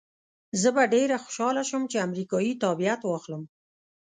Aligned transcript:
زه 0.61 0.69
به 0.75 0.83
ډېره 0.93 1.15
خوشحاله 1.23 1.63
شم 1.69 1.83
که 1.91 1.97
امریکایي 2.07 2.59
تابعیت 2.63 3.01
واخلم. 3.03 3.43